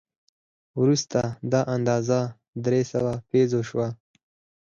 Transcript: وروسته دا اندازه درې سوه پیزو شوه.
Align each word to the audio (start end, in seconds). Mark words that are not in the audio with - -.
وروسته 0.81 1.19
دا 1.51 1.61
اندازه 1.75 2.19
درې 2.65 2.81
سوه 2.91 3.13
پیزو 3.29 3.59
شوه. 3.69 3.87